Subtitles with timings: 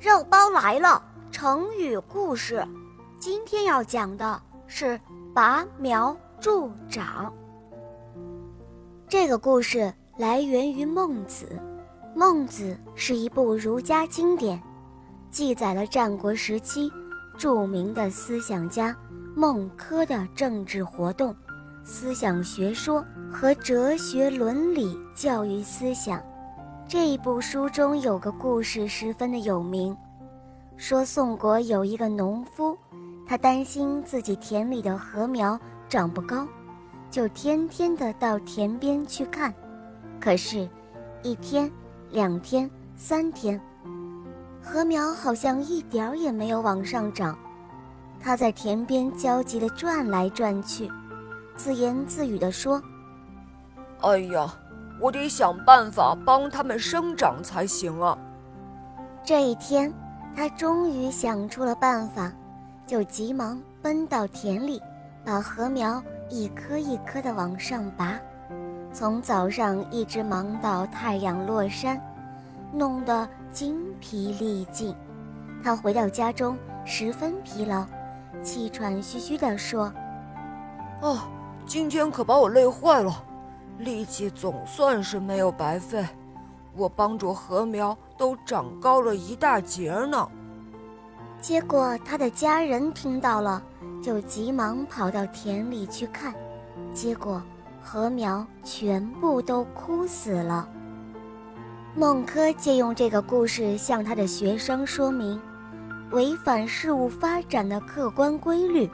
[0.00, 2.66] 肉包来了，成语故事。
[3.18, 4.98] 今天要讲的是
[5.34, 7.30] 拔苗助长。
[9.06, 11.46] 这个故事来源于《孟子》，
[12.14, 14.58] 《孟子》是一部儒家经典，
[15.30, 16.90] 记载了战国时期
[17.36, 18.96] 著名的思想家
[19.36, 21.36] 孟轲的政治活动、
[21.84, 26.22] 思想学说和哲学伦理教育思想。
[26.90, 29.96] 这一部书中有个故事十分的有名，
[30.76, 32.76] 说宋国有一个农夫，
[33.24, 35.56] 他担心自己田里的禾苗
[35.88, 36.44] 长不高，
[37.08, 39.54] 就天天的到田边去看。
[40.18, 40.68] 可是，
[41.22, 41.70] 一天、
[42.10, 43.60] 两天、三天，
[44.60, 47.38] 禾苗好像一点儿也没有往上涨。
[48.18, 50.90] 他在田边焦急的转来转去，
[51.54, 52.82] 自言自语的说
[54.02, 54.52] ：“哎呀！”
[55.00, 58.16] 我得想办法帮它们生长才行啊！
[59.24, 59.90] 这一天，
[60.36, 62.30] 他终于想出了办法，
[62.86, 64.80] 就急忙奔到田里，
[65.24, 68.20] 把禾苗一颗一颗的往上拔，
[68.92, 71.98] 从早上一直忙到太阳落山，
[72.70, 74.94] 弄得精疲力尽。
[75.64, 77.86] 他回到家中十分疲劳，
[78.42, 79.92] 气喘吁吁地说
[81.00, 81.26] ：“啊，
[81.64, 83.24] 今天可把我累坏了。”
[83.84, 86.06] 力气总算是没有白费，
[86.76, 90.28] 我帮助禾苗都长高了一大截呢。
[91.40, 93.62] 结果他的家人听到了，
[94.02, 96.34] 就急忙跑到田里去看，
[96.92, 97.42] 结果
[97.82, 100.68] 禾苗全部都枯死了。
[101.96, 105.40] 孟轲借用这个故事向他的学生说明，
[106.10, 108.88] 违反事物发展的客观规律，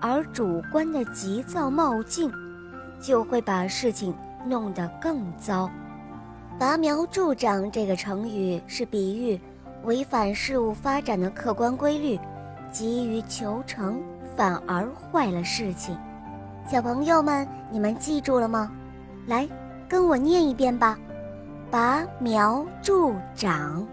[0.00, 2.30] 而主观的急躁冒进，
[3.00, 4.12] 就会把事情。
[4.46, 5.70] 弄得更糟。
[6.58, 9.40] 拔苗助长这个成语是比喻
[9.84, 12.18] 违反事物发展的客观规律，
[12.70, 14.00] 急于求成，
[14.36, 15.96] 反而坏了事情。
[16.68, 18.70] 小朋友们，你们记住了吗？
[19.26, 19.48] 来，
[19.88, 20.98] 跟我念一遍吧：
[21.70, 23.86] 拔苗助长。